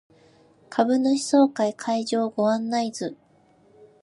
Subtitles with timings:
[0.71, 3.15] 株主総会会場ご案内図